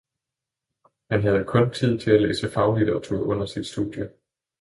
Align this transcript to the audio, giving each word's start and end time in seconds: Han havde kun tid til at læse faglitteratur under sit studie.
Han 1.11 1.21
havde 1.21 1.43
kun 1.43 1.71
tid 1.73 1.99
til 1.99 2.11
at 2.11 2.21
læse 2.21 2.49
faglitteratur 2.51 3.21
under 3.27 3.45
sit 3.45 3.67
studie. 3.67 4.09